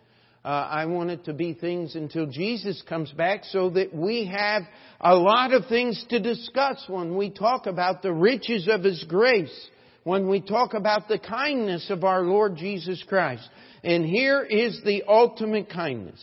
[0.46, 4.62] Uh, I want it to be things until Jesus comes back so that we have
[5.02, 9.70] a lot of things to discuss when we talk about the riches of His grace,
[10.04, 13.50] when we talk about the kindness of our Lord Jesus Christ.
[13.84, 16.22] And here is the ultimate kindness.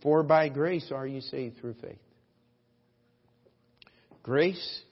[0.00, 1.98] For by grace are you saved through faith.
[4.22, 4.82] Grace.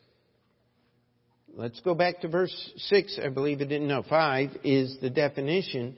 [1.55, 4.03] Let's go back to verse 6, I believe it didn't know.
[4.03, 5.97] 5 is the definition.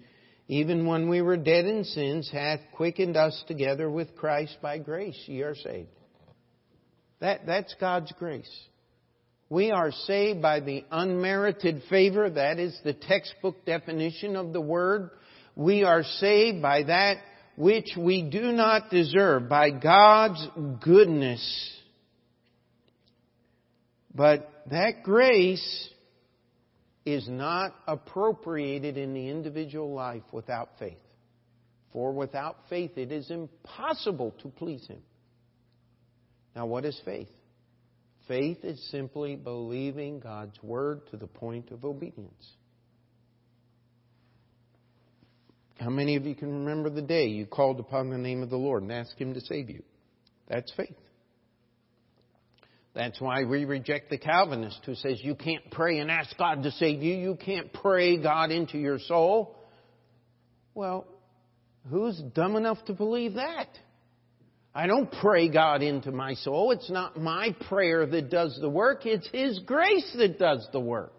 [0.48, 5.22] Even when we were dead in sins, hath quickened us together with Christ by grace,
[5.26, 5.90] ye are saved.
[7.20, 8.50] That, that's God's grace.
[9.50, 12.30] We are saved by the unmerited favor.
[12.30, 15.10] That is the textbook definition of the word.
[15.54, 17.16] We are saved by that
[17.56, 20.46] which we do not deserve, by God's
[20.80, 21.72] goodness.
[24.14, 25.88] But that grace
[27.12, 30.98] is not appropriated in the individual life without faith.
[31.92, 35.02] For without faith it is impossible to please Him.
[36.54, 37.28] Now, what is faith?
[38.26, 42.52] Faith is simply believing God's Word to the point of obedience.
[45.78, 48.56] How many of you can remember the day you called upon the name of the
[48.56, 49.82] Lord and asked Him to save you?
[50.48, 50.96] That's faith.
[52.98, 56.72] That's why we reject the Calvinist who says you can't pray and ask God to
[56.72, 57.14] save you.
[57.14, 59.54] You can't pray God into your soul.
[60.74, 61.06] Well,
[61.88, 63.68] who's dumb enough to believe that?
[64.74, 66.72] I don't pray God into my soul.
[66.72, 69.06] It's not my prayer that does the work.
[69.06, 71.14] It's His grace that does the work.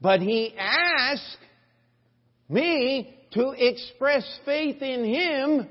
[0.00, 1.36] But He asks
[2.48, 5.68] me to express faith in Him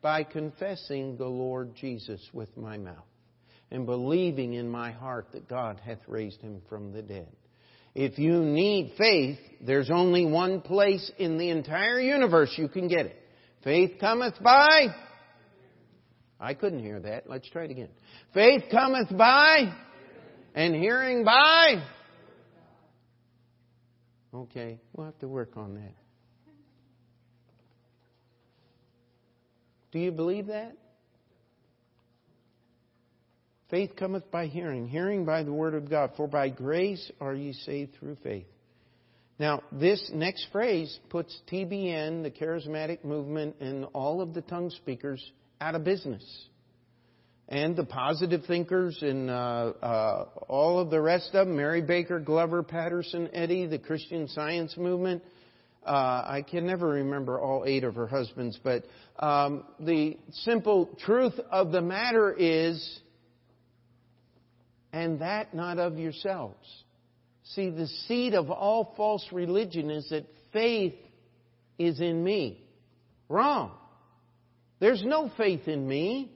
[0.00, 3.09] by confessing the Lord Jesus with my mouth
[3.70, 7.28] and believing in my heart that God hath raised him from the dead.
[7.94, 13.06] If you need faith, there's only one place in the entire universe you can get
[13.06, 13.16] it.
[13.64, 14.86] Faith cometh by.
[16.38, 17.28] I couldn't hear that.
[17.28, 17.90] Let's try it again.
[18.32, 19.74] Faith cometh by,
[20.54, 21.82] and hearing by.
[24.32, 25.94] Okay, we'll have to work on that.
[29.92, 30.76] Do you believe that?
[33.70, 36.10] Faith cometh by hearing, hearing by the word of God.
[36.16, 38.46] For by grace are ye saved through faith.
[39.38, 45.24] Now, this next phrase puts TBN, the charismatic movement, and all of the tongue speakers
[45.60, 46.24] out of business.
[47.48, 49.32] And the positive thinkers and uh,
[49.82, 54.76] uh, all of the rest of them, Mary Baker, Glover, Patterson, Eddy, the Christian Science
[54.76, 55.22] movement,
[55.86, 58.84] uh, I can never remember all eight of her husbands, but
[59.18, 63.00] um, the simple truth of the matter is
[64.92, 66.66] and that not of yourselves.
[67.54, 70.94] See, the seed of all false religion is that faith
[71.78, 72.62] is in me.
[73.28, 73.72] Wrong.
[74.78, 76.32] There's no faith in me.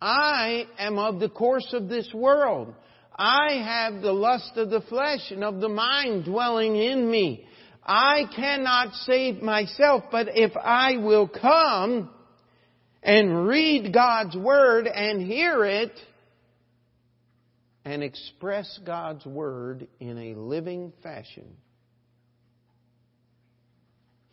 [0.00, 2.74] I am of the course of this world.
[3.14, 7.44] I have the lust of the flesh and of the mind dwelling in me.
[7.84, 12.10] I cannot save myself, but if I will come
[13.02, 15.92] and read God's Word and hear it,
[17.84, 21.56] and express God's Word in a living fashion,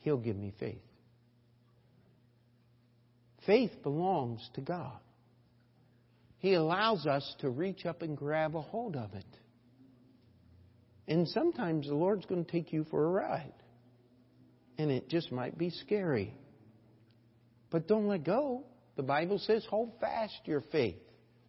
[0.02, 0.82] He'll give me faith.
[3.46, 5.00] Faith belongs to God.
[6.40, 9.26] He allows us to reach up and grab a hold of it.
[11.08, 13.54] And sometimes the Lord's going to take you for a ride.
[14.78, 16.34] And it just might be scary.
[17.72, 18.64] But don't let go.
[18.98, 21.02] The Bible says, hold fast your faith.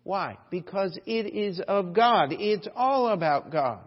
[0.04, 0.38] Why?
[0.50, 2.32] Because it is of God.
[2.32, 3.80] It's all about God.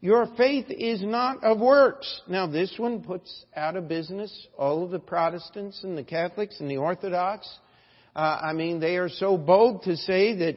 [0.00, 2.22] Your faith is not of works.
[2.26, 6.68] Now, this one puts out of business all of the Protestants and the Catholics and
[6.68, 7.48] the Orthodox.
[8.16, 10.56] Uh, I mean, they are so bold to say that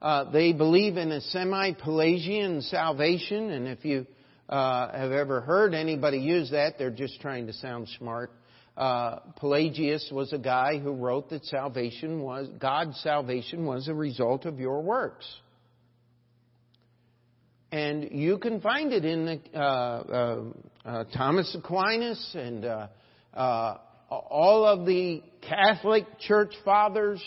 [0.00, 4.06] uh, they believe in a semi-Pelagian salvation, and if you
[4.48, 8.32] uh, have ever heard anybody use that, they're just trying to sound smart.
[8.76, 14.46] Uh, Pelagius was a guy who wrote that salvation was, God's salvation was a result
[14.46, 15.26] of your works.
[17.70, 20.42] And you can find it in the, uh, uh,
[20.84, 22.88] uh Thomas Aquinas and uh,
[23.32, 23.78] uh,
[24.10, 27.22] all of the Catholic Church fathers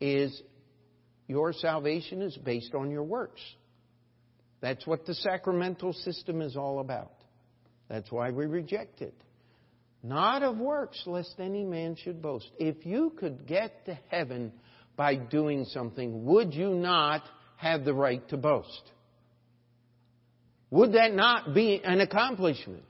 [0.00, 0.42] is
[1.28, 3.40] your salvation is based on your works.
[4.60, 7.12] That's what the sacramental system is all about.
[7.88, 9.14] That's why we reject it.
[10.02, 12.50] Not of works, lest any man should boast.
[12.58, 14.52] If you could get to heaven
[14.96, 17.22] by doing something, would you not
[17.56, 18.82] have the right to boast?
[20.70, 22.84] Would that not be an accomplishment?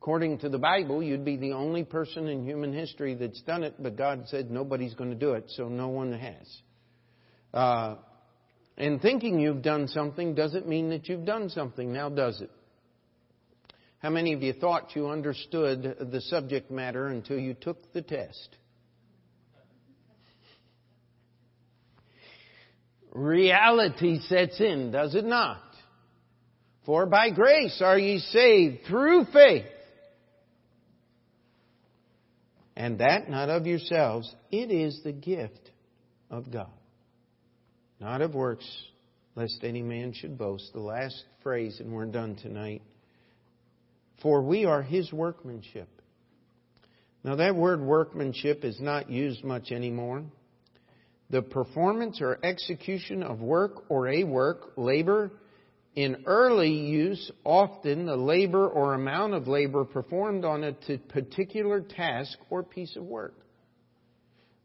[0.00, 3.74] According to the Bible, you'd be the only person in human history that's done it,
[3.80, 6.62] but God said nobody's going to do it, so no one has.
[7.52, 7.96] Uh,
[8.78, 12.50] and thinking you've done something doesn't mean that you've done something, now does it?
[14.06, 18.56] How many of you thought you understood the subject matter until you took the test?
[23.12, 25.60] reality sets in, does it not?
[26.84, 29.66] For by grace are ye saved through faith.
[32.76, 35.72] And that not of yourselves, it is the gift
[36.30, 36.70] of God.
[37.98, 38.70] Not of works,
[39.34, 40.72] lest any man should boast.
[40.72, 42.82] The last phrase, and we're done tonight.
[44.22, 45.88] For we are his workmanship.
[47.24, 50.24] Now that word workmanship is not used much anymore
[51.30, 55.32] the performance or execution of work or a work, labor.
[55.94, 60.72] In early use, often the labor or amount of labor performed on a
[61.08, 63.34] particular task or piece of work.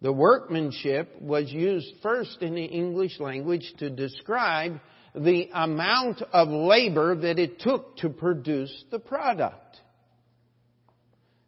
[0.01, 4.79] The workmanship was used first in the English language to describe
[5.13, 9.77] the amount of labor that it took to produce the product.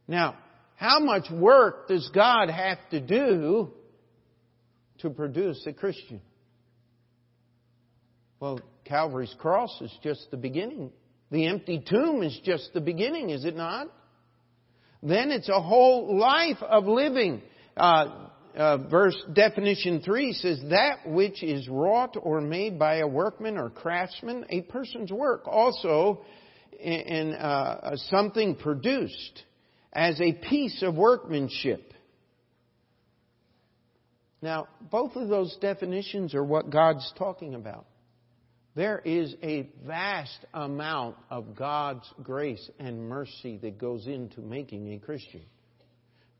[0.07, 0.35] Now,
[0.75, 3.71] how much work does God have to do
[4.99, 6.21] to produce a Christian?
[8.39, 10.91] Well, Calvary's cross is just the beginning.
[11.31, 13.87] The empty tomb is just the beginning, is it not?
[15.01, 17.41] Then it's a whole life of living.
[17.75, 23.57] Uh, uh, verse definition 3 says, That which is wrought or made by a workman
[23.57, 25.47] or craftsman, a person's work.
[25.47, 26.23] Also,
[26.79, 29.43] in uh, something produced
[29.93, 31.93] as a piece of workmanship.
[34.41, 37.85] Now, both of those definitions are what God's talking about.
[38.75, 44.99] There is a vast amount of God's grace and mercy that goes into making a
[44.99, 45.43] Christian.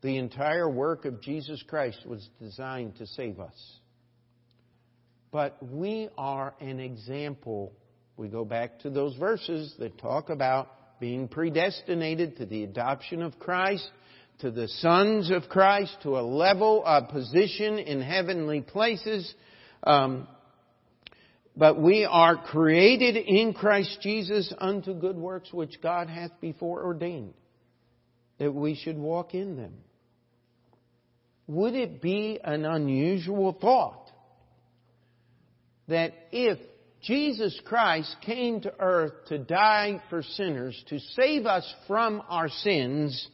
[0.04, 3.78] The entire work of Jesus Christ was designed to save us.
[5.32, 7.72] But we are an example.
[8.18, 13.38] We go back to those verses that talk about being predestinated to the adoption of
[13.38, 13.90] Christ
[14.40, 19.32] to the sons of Christ to a level, a position in heavenly places.
[19.84, 20.28] Um,
[21.56, 27.32] but we are created in Christ Jesus unto good works which God hath before ordained,
[28.36, 29.72] that we should walk in them.
[31.46, 34.10] Would it be an unusual thought
[35.88, 36.58] that if
[37.02, 43.28] Jesus Christ came to earth to die for sinners, to save us from our sins,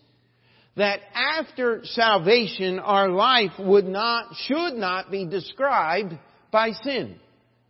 [0.77, 6.15] that after salvation our life would not, should not be described
[6.51, 7.17] by sin.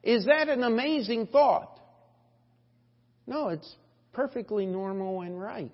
[0.03, 1.79] Is that an amazing thought?
[3.27, 3.75] No, it's
[4.13, 5.71] perfectly normal and right.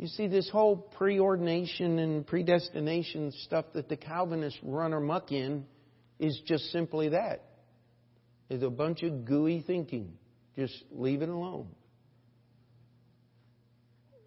[0.00, 5.66] You see, this whole preordination and predestination stuff that the Calvinists run amok in
[6.18, 7.44] is just simply that.
[8.48, 10.14] It's a bunch of gooey thinking.
[10.56, 11.66] Just leave it alone.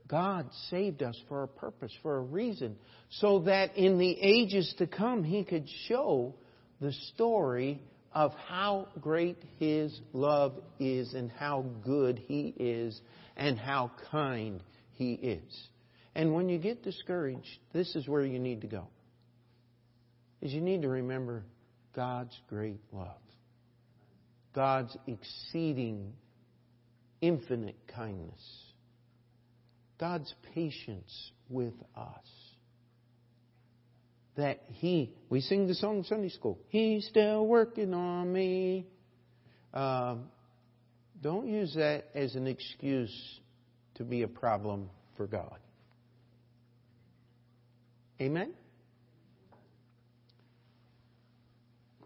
[0.07, 2.75] God saved us for a purpose, for a reason,
[3.09, 6.35] so that in the ages to come He could show
[6.81, 7.81] the story
[8.13, 13.01] of how great His love is and how good He is
[13.35, 14.61] and how kind
[14.93, 15.67] He is.
[16.15, 18.87] And when you get discouraged, this is where you need to go.
[20.41, 21.43] Is you need to remember
[21.95, 23.17] God's great love.
[24.53, 26.13] God's exceeding
[27.21, 28.63] infinite kindness
[30.03, 32.25] God's patience with us.
[34.35, 38.85] That He, we sing the song Sunday school, He's still working on me.
[39.73, 40.25] Um,
[41.21, 43.39] don't use that as an excuse
[43.95, 45.57] to be a problem for God.
[48.21, 48.53] Amen?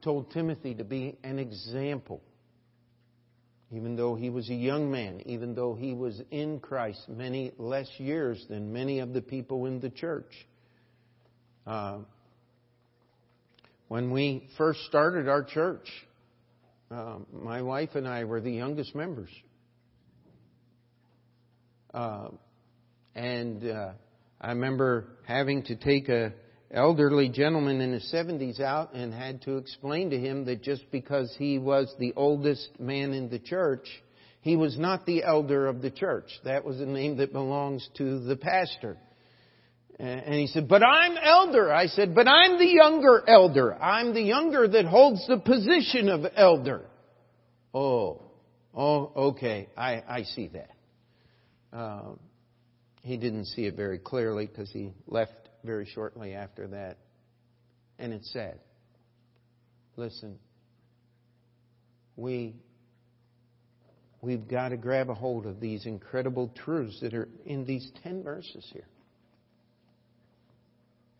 [0.01, 2.21] Told Timothy to be an example
[3.71, 7.89] even though he was a young man, even though he was in Christ many less
[7.97, 10.31] years than many of the people in the church.
[11.65, 11.99] Uh,
[13.89, 15.87] when we first started our church,
[16.89, 19.29] uh, my wife and I were the youngest members.
[21.93, 22.29] Uh,
[23.15, 23.91] and uh,
[24.39, 26.33] I remember having to take a
[26.71, 31.33] elderly gentleman in his 70s out and had to explain to him that just because
[31.39, 33.87] he was the oldest man in the church,
[34.41, 36.29] he was not the elder of the church.
[36.43, 38.97] That was a name that belongs to the pastor.
[39.99, 41.73] And he said, but I'm elder.
[41.73, 43.73] I said, but I'm the younger elder.
[43.81, 46.85] I'm the younger that holds the position of elder.
[47.73, 48.21] Oh,
[48.75, 49.69] oh, okay.
[49.75, 50.69] I, I see that.
[51.71, 52.11] Uh,
[53.01, 56.97] he didn't see it very clearly because he left very shortly after that.
[57.99, 58.59] And it said,
[59.95, 60.37] listen,
[62.15, 62.55] we,
[64.21, 68.23] we've got to grab a hold of these incredible truths that are in these 10
[68.23, 68.87] verses here.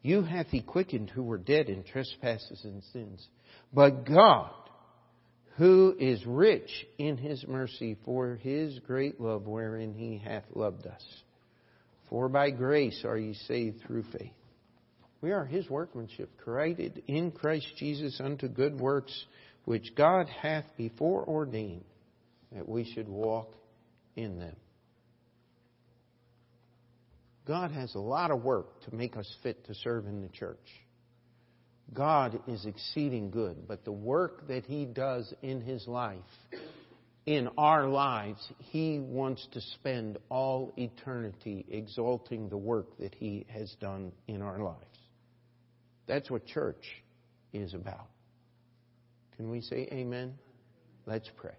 [0.01, 3.27] You hath he quickened who were dead in trespasses and sins.
[3.73, 4.51] But God,
[5.57, 11.03] who is rich in his mercy for his great love wherein he hath loved us
[12.09, 14.31] for by grace are ye saved through faith.
[15.21, 19.25] We are his workmanship, created in Christ Jesus unto good works,
[19.65, 21.83] which God hath before ordained
[22.51, 23.53] that we should walk
[24.15, 24.55] in them.
[27.45, 30.57] God has a lot of work to make us fit to serve in the church.
[31.93, 36.19] God is exceeding good, but the work that He does in His life
[37.25, 43.75] in our lives, He wants to spend all eternity exalting the work that He has
[43.79, 44.79] done in our lives.
[46.07, 47.03] That's what church
[47.53, 48.07] is about.
[49.35, 50.35] Can we say amen?
[51.05, 51.55] Let's pray.